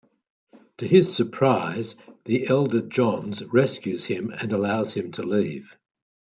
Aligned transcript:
To 0.79 0.87
his 0.87 1.15
surprise, 1.15 1.95
the 2.25 2.47
elder 2.47 2.81
Johns 2.81 3.43
rescues 3.43 4.03
him 4.03 4.31
and 4.31 4.51
allows 4.51 4.95
him 4.95 5.11
to 5.11 5.21
leave. 5.21 5.77